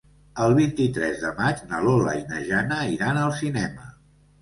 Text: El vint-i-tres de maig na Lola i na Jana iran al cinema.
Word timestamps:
El 0.45 0.55
vint-i-tres 0.59 1.19
de 1.27 1.35
maig 1.43 1.63
na 1.73 1.83
Lola 1.89 2.17
i 2.23 2.25
na 2.35 2.43
Jana 2.51 2.83
iran 2.97 3.25
al 3.29 3.41
cinema. 3.45 3.97